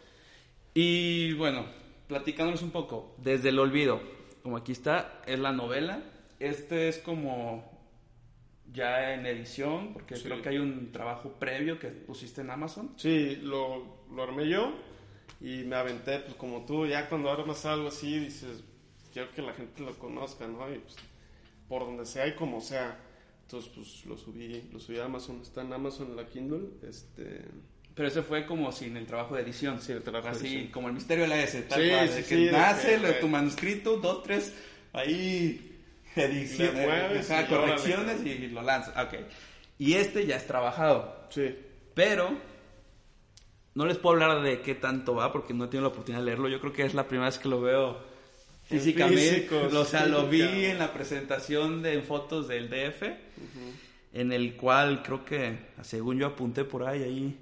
[0.74, 1.66] Y bueno,
[2.08, 4.00] platicándonos un poco, desde el olvido,
[4.42, 6.02] como aquí está, es la novela.
[6.38, 7.64] Este es como
[8.72, 10.24] ya en edición, porque Sí.
[10.24, 12.92] creo que hay un trabajo previo que pusiste en Amazon.
[12.96, 14.72] Sí, lo, lo armé yo
[15.40, 18.62] y me aventé, pues como tú, ya cuando armas algo así, dices,
[19.12, 20.72] quiero que la gente lo conozca, ¿no?
[20.72, 20.96] Y pues,
[21.68, 23.00] por donde sea y como sea.
[23.42, 27.44] Entonces, pues lo subí, lo subí a Amazon, está en Amazon en la Kindle, este...
[27.96, 29.80] Pero ese fue como sin el trabajo de edición.
[29.80, 30.70] Sí, el trabajo de Así edición.
[30.70, 31.62] como el misterio de la S.
[31.62, 34.54] Tal Sí, cual, sí, de sí, que de nace que, de tu manuscrito, dos, tres,
[34.92, 35.72] ahí
[36.14, 38.94] edición, mueves ajá, y correcciones y lo lanzas.
[39.06, 39.14] Ok.
[39.78, 41.26] Y este ya es trabajado.
[41.30, 41.54] Sí,
[41.94, 42.30] Pero
[43.74, 46.26] no les puedo hablar de qué tanto va porque no he tenido la oportunidad de
[46.26, 46.48] leerlo.
[46.48, 47.98] Yo creo que es la primera vez que lo veo
[48.70, 49.22] En físicamente.
[49.32, 53.02] físico, o sea, sí, lo vi en la presentación de fotos del DF,
[54.12, 57.36] en el cual creo que, según yo apunté por ahí, ahí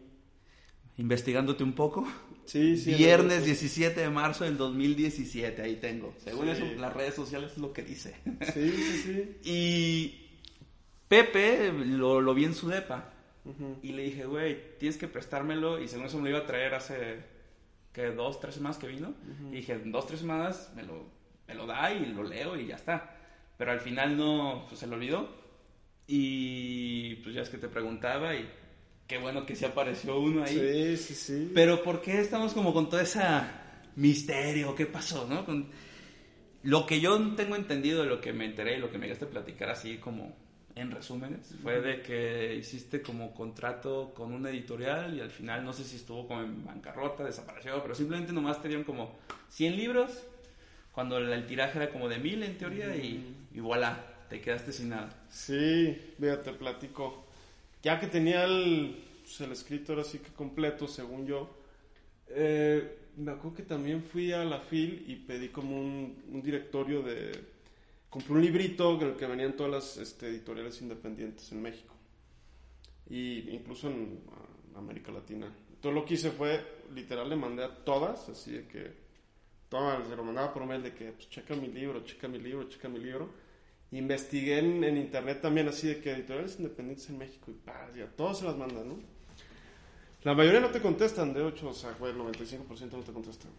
[0.98, 2.07] investigándote un poco.
[2.44, 2.94] sí, sí.
[2.94, 3.46] Viernes sí.
[3.46, 6.14] 17 de marzo del 2017, ahí tengo.
[6.22, 6.52] Según Sí.
[6.52, 8.14] eso, las redes sociales es lo que dice.
[8.52, 9.37] Sí, sí, sí.
[9.44, 10.20] Y
[11.09, 13.11] Pepe lo, lo vi en su depa.
[13.83, 15.78] Y le dije, güey, tienes que prestármelo.
[15.83, 17.18] Y según eso me lo iba a traer hace,
[17.92, 19.14] que Dos, tres semanas que vino.
[19.52, 21.07] Y dije, dos, tres semanas me lo,
[21.46, 23.16] me lo da y lo leo y ya está.
[23.59, 25.28] Pero al final no, pues se lo olvidó.
[26.07, 28.48] Y pues ya es que te preguntaba y
[29.06, 30.96] qué bueno que sí apareció uno ahí.
[30.96, 31.50] Sí, sí, sí.
[31.54, 33.20] Pero ¿por qué estamos como con todo ese
[33.96, 34.74] misterio?
[34.74, 35.44] ¿Qué pasó, no?
[35.44, 35.68] Con...
[36.62, 39.28] Lo que yo tengo entendido lo que me enteré y lo que me llegaste a
[39.28, 40.34] platicar así como
[40.76, 45.72] en resúmenes fue de que hiciste como contrato con una editorial y al final no
[45.72, 49.16] sé si estuvo como en bancarrota, desapareció, pero simplemente nomás te dieron como
[49.50, 50.10] 100 libros
[50.90, 54.72] cuando el, el tiraje era como de 1000 en teoría y, y voilà, te quedaste
[54.72, 55.10] sin nada.
[55.28, 57.23] Sí, mira, te platico.
[57.85, 61.55] Ya que tenía el, pues, el escrito ahora sí que completo, según yo,
[62.29, 67.03] eh, me acuerdo que también fui a la FIL y pedí como un, un directorio
[67.03, 67.31] de...
[68.09, 71.94] Compré un librito en el que venían todas las este, editoriales independientes en México.
[73.11, 75.53] Y incluso en ah, América Latina.
[75.68, 79.05] Entonces lo que hice fue, literal, le mandé a todas, así de que...
[79.68, 82.66] Todas, se lo mandaba por mail de que, pues, checa mi libro, checa mi libro,
[82.66, 83.29] checa mi libro.
[83.94, 88.44] Investigué en, internet también así de que editoriales independientes en México y ya todos se
[88.44, 88.98] las mandan, ¿no?
[90.24, 93.52] La mayoría no te contestan, de 8, o sea, güey, el 95% no te contestan.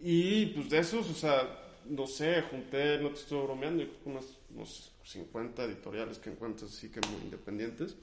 [0.00, 1.46] Y pues de esos, o sea,
[1.84, 7.00] no sé, junté, no te estoy bromeando, unas, unos 50 editoriales que encuentras así que
[7.08, 7.94] muy independientes.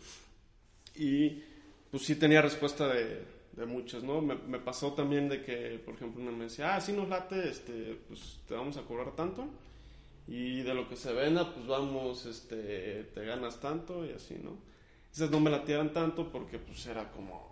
[0.96, 1.42] Y
[1.90, 3.24] pues sí tenía respuesta de,
[3.54, 4.22] de muchas, ¿no?
[4.22, 7.50] Me, me pasó también de que, por ejemplo, una me decía, ah, sí nos late,
[7.50, 9.50] este, pues te vamos a cobrar tanto.
[10.30, 14.58] Y de lo que se venda, pues vamos, este, te ganas tanto y así, ¿no?
[15.12, 17.52] Esas no me latieran tanto porque pues era como,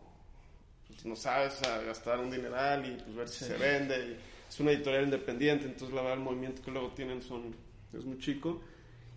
[0.86, 3.96] pues no sabes a gastar un dineral y pues ver si se vende.
[3.98, 7.56] Y es una editorial independiente, entonces la verdad el movimiento que luego tienen son,
[7.98, 8.62] es muy chico.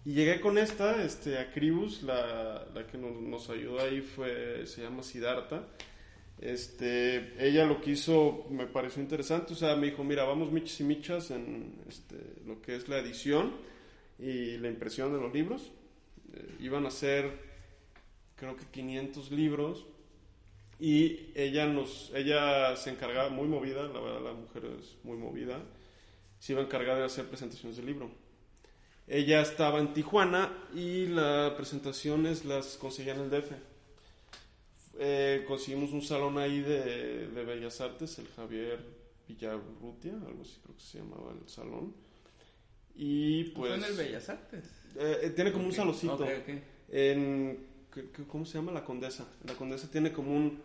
[0.06, 4.66] Y llegué con esta, este, a Cribus, la, la que nos, nos ayudó ahí fue,
[4.66, 5.66] se llama Siddhartha.
[6.40, 10.80] Este, ella lo que hizo me pareció interesante, o sea, me dijo, mira, vamos michas
[10.80, 13.52] y michas en este, lo que es la edición
[14.18, 15.70] y la impresión de los libros.
[16.32, 17.30] Eh, iban a ser,
[18.36, 19.84] creo que 500 libros
[20.78, 25.60] y ella nos, ella se encargaba, muy movida, la verdad la mujer es muy movida,
[26.38, 28.10] se iba a encargar de hacer presentaciones del libro.
[29.06, 33.52] Ella estaba en Tijuana y las presentaciones las conseguía en el DF
[35.00, 38.78] eh, conseguimos un salón ahí de, de, Bellas Artes, el Javier
[39.28, 41.94] Villarrutia, algo así creo que se llamaba el salón.
[42.94, 43.72] Y pues...
[43.72, 44.64] ¿Fue en el Bellas Artes?
[44.96, 46.14] Eh, tiene como Ok, un salocito.
[46.14, 46.48] ok, ok.
[46.90, 48.72] En, ¿qué- qué- ¿Cómo se llama?
[48.72, 49.26] La Condesa.
[49.44, 50.60] La Condesa tiene como un...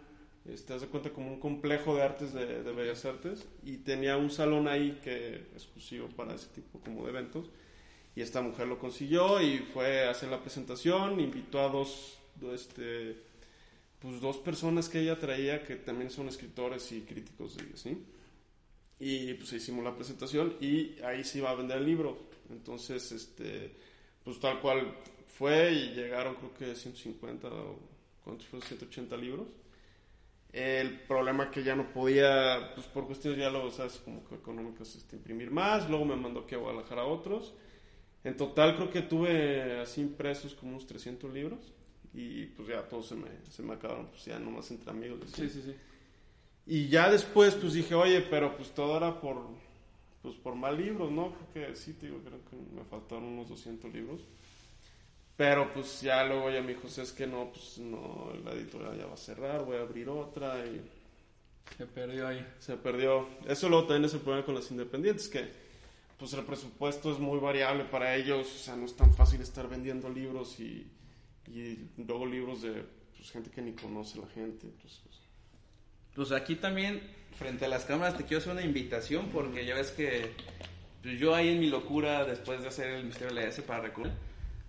[0.45, 4.15] Este, haz de cuenta como un complejo de artes de, de Bellas Artes y tenía
[4.17, 7.49] un salón ahí que exclusivo para ese tipo como de eventos
[8.15, 12.61] y esta mujer lo consiguió y fue a hacer la presentación invitó a dos, dos,
[12.61, 13.17] este
[14.05, 18.05] pues dos personas que ella traía que también son escritores y críticos y así.
[18.99, 22.15] Y pues hicimos la presentación y ahí se iba a vender el libro.
[22.51, 23.75] Entonces, este,
[24.23, 27.79] pues tal cual fue y llegaron creo que 150 o
[28.23, 28.67] ¿cuántos fueron?
[28.67, 29.47] 180 libros.
[30.53, 34.95] El problema que ya no podía, pues por cuestiones ya lo sabes, como que económicas,
[34.95, 35.89] este, imprimir más.
[35.89, 37.55] Luego me mandó aquí a Guadalajara otros.
[38.23, 41.74] En total creo que tuve así impresos como unos 300 libros
[42.15, 45.19] y pues ya todos se me, se me acabaron, pues ya nomás entre amigos.
[45.23, 45.49] así.
[45.49, 45.75] Sí, sí, sí.
[46.67, 49.37] Y ya después pues dije, oye, pero pues todo era por,
[50.21, 51.33] pues por mal libros, ¿no?
[51.53, 54.21] Creo que sí, te digo, creo que me faltaron unos 200 libros.
[55.37, 59.05] Pero pues ya luego ya me dijo, es que no, pues no, la editorial ya
[59.05, 60.81] va a cerrar, voy a abrir otra y
[61.77, 62.47] Se perdió ahí.
[62.59, 63.27] se perdió.
[63.45, 65.49] Eso luego también es el problema con las independientes, que
[66.17, 69.67] pues el presupuesto es muy variable para ellos, o sea, no es tan fácil estar
[69.67, 70.87] vendiendo libros y,
[71.47, 72.83] y luego libros de
[73.15, 74.67] pues, gente que ni conoce la gente.
[74.81, 75.19] Pues, pues,
[76.13, 77.01] Pues aquí también,
[77.37, 80.31] frente a las cámaras, te quiero hacer una invitación porque ya ves que
[81.01, 83.81] pues, yo ahí en mi locura, después de hacer el Misterio de la ES para
[83.81, 84.15] recordar,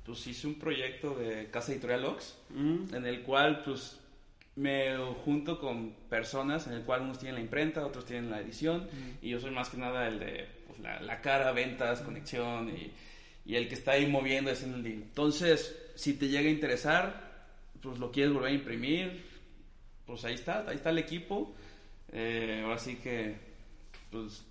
[0.05, 3.99] pues hice un proyecto de Casa Editorial Ox, mm, en el cual pues
[4.55, 8.89] me junto con personas, en el cual unos tienen la imprenta, otros tienen la edición,
[9.21, 12.91] y yo soy más que nada el de pues, la, la cara, ventas, conexión, y,
[13.45, 15.03] y el que está ahí moviendo en el deal.
[15.03, 17.27] Entonces, si te llega a interesar,
[17.83, 19.25] pues lo quieres volver a imprimir,
[20.07, 21.55] pues ahí está, ahí está el equipo.
[22.13, 23.35] Eh, ahora sí que,
[24.11, 24.45] pues,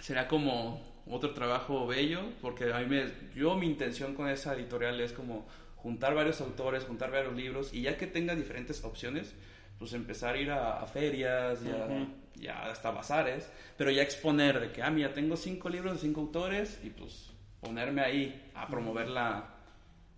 [0.00, 5.00] será como otro trabajo bello, porque a mí me, yo mi intención con esa editorial
[5.00, 9.34] es como juntar varios autores, juntar varios libros, y ya que tenga diferentes opciones,
[9.78, 12.06] pues empezar a ir a, a ferias, ya, Ujú.
[12.36, 16.20] ya hasta bazares, pero ya exponer de que, ah, mira, tengo cinco libros de cinco
[16.20, 19.59] autores, y pues ponerme ahí a promover la,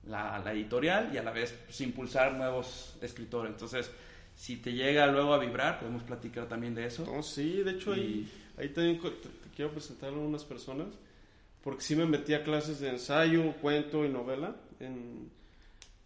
[0.06, 3.52] la, la editorial y a la vez pues, impulsar nuevos escritores.
[3.52, 3.90] Entonces,
[4.34, 7.22] si te llega luego a vibrar, podemos platicar también de eso.
[7.22, 10.88] sí, de hecho ahí, ahí también te, te quiero presentar a unas personas,
[11.62, 15.30] porque sí me metí a clases de ensayo, cuento y novela, en,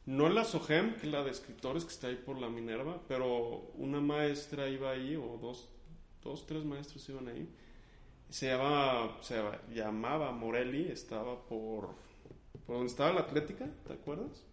[0.04, 3.00] no en la SOGEM, que es la de escritores que está ahí por la Minerva,
[3.08, 5.68] pero una maestra iba ahí, o dos,
[6.22, 7.48] dos tres maestros iban ahí,
[8.28, 9.40] se llamaba, se
[9.72, 11.94] llamaba Morelli, estaba por,
[12.66, 14.44] por donde estaba la Atlética, ¿te acuerdas?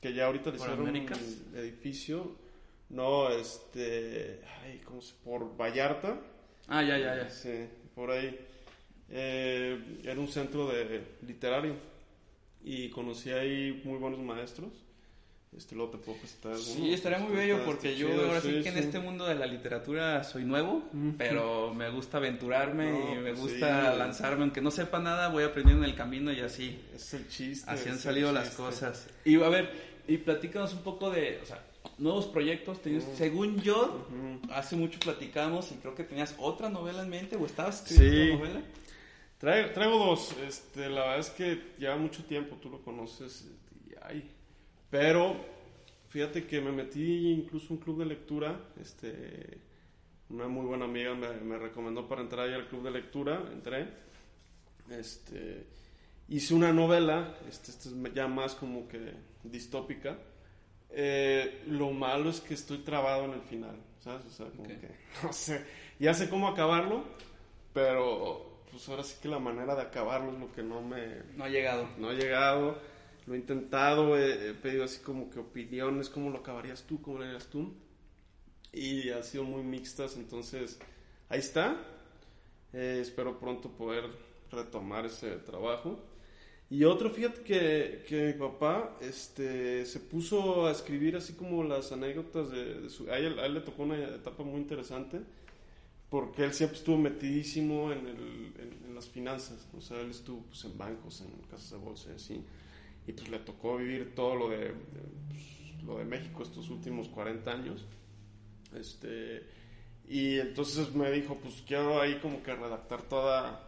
[0.00, 1.18] Que ya ahorita le ¿Por hicieron Américas?
[1.52, 2.36] un edificio,
[2.90, 6.20] no, este, ay, ¿cómo se, por Vallarta,
[6.66, 7.28] Ah, ya, ya, ya.
[7.30, 8.38] Sí, por ahí.
[9.10, 11.76] Eh, era un centro de literario
[12.62, 14.83] y conocí ahí muy buenos maestros.
[15.56, 16.74] Este, luego te puedo presentar algunos.
[16.74, 19.36] Sí, estaría muy bello porque yo chido, ahora sí, sí, que en este mundo de
[19.36, 20.82] la literatura soy nuevo,
[21.16, 23.98] pero me gusta aventurarme No, y me pues gusta sí.
[23.98, 27.70] lanzarme, aunque no sepa nada, voy aprendiendo en el camino y así, Es el chiste.
[27.70, 29.06] así han salido las cosas.
[29.24, 29.70] Y a ver,
[30.08, 31.64] y platícanos un poco de, o sea,
[31.98, 33.16] nuevos proyectos, tenías- Mm.
[33.16, 34.08] según yo,
[34.50, 38.48] hace mucho platicamos y creo que tenías otra novela en mente o estabas escribiendo otra
[38.48, 38.66] novela.
[39.38, 40.34] Traigo, traigo dos.
[40.48, 43.44] Este, la verdad es que lleva mucho tiempo, tú lo conoces.
[43.88, 44.30] Y, ay,
[44.98, 45.36] pero
[46.08, 48.60] fíjate que me metí incluso a un club de lectura.
[48.80, 49.58] Este,
[50.30, 53.42] una muy buena amiga me, me recomendó para entrar ahí al club de lectura.
[53.52, 53.88] Entré.
[54.90, 55.66] Este,
[56.28, 57.34] hice una novela.
[57.48, 60.16] Este, este es ya más como que distópica.
[60.90, 64.26] Eh, lo malo es que estoy trabado en el final, ¿sabes?
[64.26, 64.68] O sea, como Ok.
[64.80, 64.90] que,
[65.24, 65.64] no sé,
[65.98, 67.02] ya sé cómo acabarlo,
[67.72, 71.44] pero pues ahora sí que la manera de acabarlo es lo que no me, No
[71.44, 71.88] ha llegado.
[71.98, 72.78] no he llegado,
[73.26, 77.18] lo he intentado, he, he pedido así como que opiniones, cómo lo acabarías tú, cómo
[77.18, 77.72] lo harías tú,
[78.72, 80.78] y han sido muy mixtas, entonces
[81.28, 81.76] ahí está,
[82.72, 84.04] Eh, espero pronto poder
[84.50, 86.00] retomar ese trabajo.
[86.70, 91.92] Y otro, fíjate que, que mi papá este, se puso a escribir así como las
[91.92, 93.08] anécdotas de, de su...
[93.10, 95.20] A él, a él le tocó una etapa muy interesante
[96.10, 99.66] porque él siempre estuvo metidísimo en, el- en- en las finanzas.
[99.76, 102.44] O sea, él estuvo pues, en bancos, en casas de bolsa y así.
[103.06, 104.72] Y pues le tocó vivir todo lo de, de,
[105.28, 107.84] pues, lo de México estos últimos 40 años.
[108.74, 109.42] Este,
[110.08, 113.60] y entonces me dijo, pues quiero ahí como que redactar toda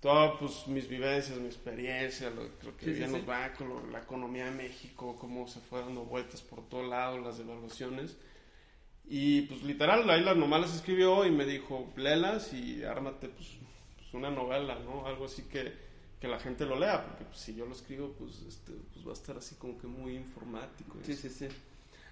[0.00, 3.16] todas pues, mis vivencias, mi experiencia, lo, lo que Sí, vi sí, en sí.
[3.16, 7.18] los bancos, lo- la economía de México, cómo se fue dando vueltas por todo lado,
[7.18, 8.16] las devaluaciones.
[9.10, 13.48] Y pues literal, ahí las nomás las escribió y me dijo, léelas y ármate pues,
[13.96, 15.04] pues, una novela, ¿no?
[15.06, 15.72] Algo así que,
[16.20, 19.10] que la gente lo lea, porque pues, si yo lo escribo, pues, este, pues va
[19.10, 20.98] a estar así como que muy informático.
[21.04, 21.28] Sí, así.
[21.28, 21.48] sí, sí.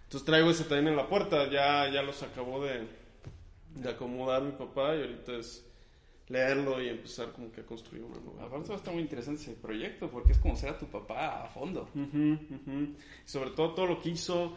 [0.04, 2.86] Entonces traigo ese también en la puerta, ya, ya los acabó de,
[3.74, 5.64] de acomodar mi papá y ahorita es
[6.28, 8.46] leerlo y empezar como que a construir una novela.
[8.46, 11.48] Aparte va a estar muy interesante ese proyecto porque es conocer a tu papá a
[11.48, 11.88] fondo.
[11.94, 12.80] Ujú, ujú.
[13.24, 14.56] Y sobre todo todo lo que hizo,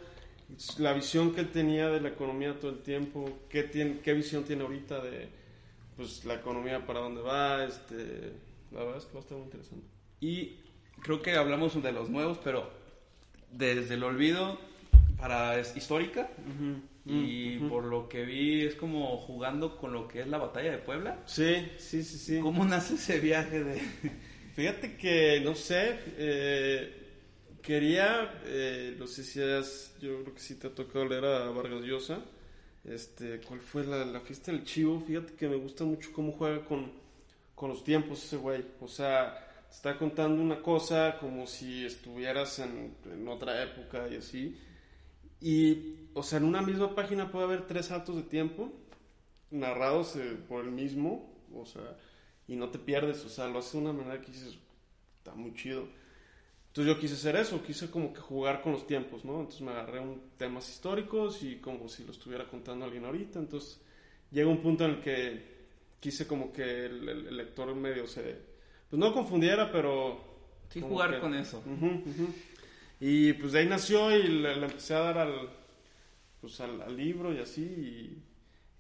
[0.77, 4.43] la visión que él tenía de la economía todo el tiempo, qué, tiene, qué visión
[4.43, 5.29] tiene ahorita de
[5.95, 8.33] pues, la economía para dónde va, este,
[8.71, 9.85] la verdad es que va a estar muy interesante.
[10.21, 10.57] Y
[11.01, 12.69] creo que hablamos de los nuevos, pero
[13.51, 14.59] desde el olvido
[15.17, 16.29] para es histórica
[17.05, 17.69] y Ujú.
[17.69, 21.23] por lo que vi es como jugando con lo que es la batalla de Puebla.
[21.25, 22.39] Sí, sí, sí, sí.
[22.39, 23.81] ¿Cómo nace ese viaje de
[24.55, 26.93] Fíjate que, no sé, eh,
[27.61, 31.49] quería, eh, no sé si has, yo creo que sí te ha tocado leer a
[31.51, 32.19] Vargas Llosa,
[32.83, 34.99] este, ¿cuál fue la, la fiesta del chivo?
[34.99, 36.91] Fíjate que me gusta mucho cómo juega con,
[37.59, 42.95] con los tiempos ese güey, o sea, está contando una cosa como si estuvieras en,
[43.11, 44.57] en otra época y así,
[45.41, 48.71] y, o sea, en una misma página puede haber tres saltos de tiempo
[49.51, 51.97] narrados eh, por el mismo, o sea,
[52.47, 54.57] y no te pierdes, o sea, lo hace de una manera que dices,
[55.17, 55.85] está muy chido.
[56.67, 59.39] Entonces yo quise hacer eso, quise como que jugar con los tiempos, ¿no?
[59.41, 63.81] Entonces me agarré un temas históricos y como si lo estuviera contando alguien ahorita, entonces
[64.31, 65.58] llega un punto en el que
[65.99, 68.21] quise como que el, el- el lector medio se,
[68.89, 70.27] pues no confundiera, pero...
[70.69, 71.63] Sí, jugar que- con eso.
[71.65, 72.33] Ujú, ujú.
[72.99, 75.49] Y pues de ahí nació y le, le empecé a dar al,
[76.41, 78.23] pues al, al libro y así y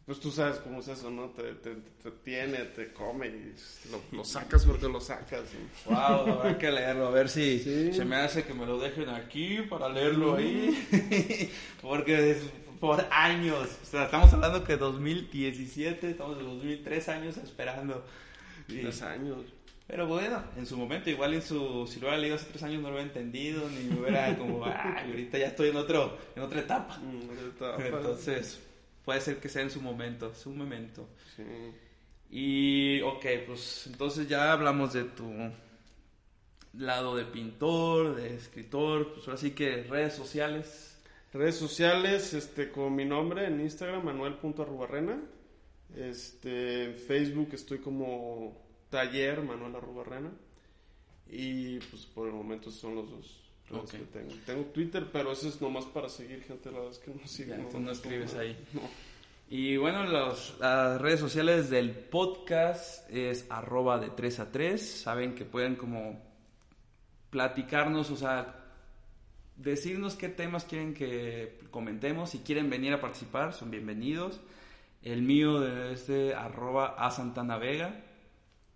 [0.05, 1.29] pues tú sabes cómo es eso, ¿no?
[1.29, 3.53] Te, te, te tiene, te come y
[3.91, 5.43] lo, lo sacas porque lo sacas.
[5.53, 5.95] y- Wow,
[6.33, 7.93] habrá que leerlo, a ver si Sí.
[7.93, 11.49] se me hace que me lo dejen aquí para leerlo ahí.
[11.81, 12.37] Porque es
[12.79, 18.05] por años, o sea, estamos hablando que 2017, estamos en 2003 años esperando.
[18.67, 19.37] Y- Tres años.
[19.87, 22.81] pero bueno, en su momento, igual en su, si lo hubiera leído hace tres años
[22.81, 26.43] no lo hubiera entendido, ni me hubiera como, ay, ahorita ya estoy en otro, en
[26.43, 26.97] otra etapa.
[26.99, 28.59] Mm, ahorita- Entonces,
[29.03, 31.09] puede ser que sea en su momento, es un momento.
[31.35, 31.43] Sí.
[32.31, 35.33] Y, ok, pues entonces ya hablamos de tu
[36.73, 40.98] lado de pintor, de escritor, pues ahora sí que redes sociales.
[41.33, 45.21] Redes sociales, este, con mi nombre en Instagram, manuel.arrubarrena.
[45.95, 48.57] Este, en Facebook estoy como
[48.89, 50.31] taller Manuel Arrubarrena.
[51.31, 53.91] Y pues por el momento son los dos redes Ok.
[53.91, 54.33] que tengo.
[54.45, 57.55] Tengo Twitter, pero eso es nomás para seguir gente, la verdad es que no sigo.
[57.55, 58.57] Ya, tú no escribes ahí.
[58.73, 58.81] No.
[59.51, 64.79] Y bueno, los- las redes sociales del podcast es arroba de 3 a 3.
[65.01, 66.21] Saben que pueden como
[67.31, 68.58] platicarnos, o sea,
[69.59, 72.31] decirnos qué temas quieren que comentemos.
[72.31, 74.39] Si quieren venir a participar, son bienvenidos.
[75.03, 78.01] El mío es de arroba a Santana Vega.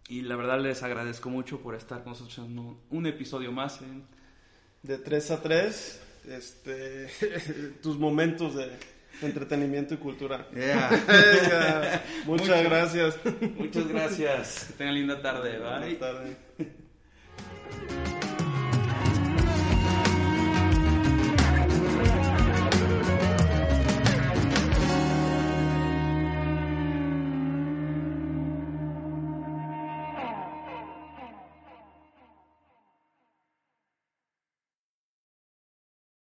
[0.09, 3.81] Y la verdad les agradezco mucho por estar con nosotros en un, un episodio más.
[3.81, 4.03] en-
[4.83, 7.07] De 3 a 3, este,
[7.81, 8.69] tus momentos de
[9.21, 10.45] entretenimiento y cultura.
[10.53, 10.89] Venga,
[12.25, 12.63] muchas Mucho.
[12.69, 13.19] gracias.
[13.57, 14.65] Muchas gracias.
[14.67, 15.57] Que tengan linda tarde.
[15.59, 15.95] Bye.
[15.95, 16.37] Buenas tardes.